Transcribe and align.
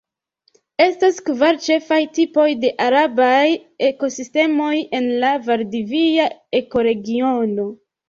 Estas 0.85 1.19
kvar 1.27 1.59
ĉefaj 1.65 1.99
tipoj 2.15 2.47
de 2.65 2.73
arbaraj 2.87 3.53
ekosistemoj 3.91 4.73
en 5.03 5.13
la 5.23 5.37
valdivia 5.53 6.31
ekoregiono. 6.65 7.73